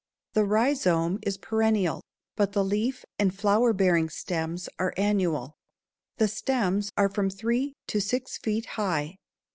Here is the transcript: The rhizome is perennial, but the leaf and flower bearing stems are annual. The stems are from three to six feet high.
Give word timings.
The 0.33 0.45
rhizome 0.45 1.19
is 1.21 1.37
perennial, 1.37 2.01
but 2.35 2.53
the 2.53 2.63
leaf 2.65 3.05
and 3.19 3.31
flower 3.31 3.71
bearing 3.71 4.09
stems 4.09 4.67
are 4.79 4.95
annual. 4.97 5.59
The 6.17 6.27
stems 6.27 6.91
are 6.97 7.07
from 7.07 7.29
three 7.29 7.75
to 7.85 8.01
six 8.01 8.39
feet 8.39 8.65
high. 8.81 9.17